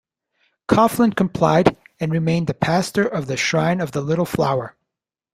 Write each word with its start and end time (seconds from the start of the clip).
Coughlin 0.67 1.13
complied 1.15 1.77
and 1.99 2.11
remained 2.11 2.47
the 2.47 2.55
pastor 2.55 3.03
of 3.05 3.27
the 3.27 3.37
Shrine 3.37 3.79
of 3.79 3.91
the 3.91 4.01
Little 4.01 4.25
Flower. 4.25 4.75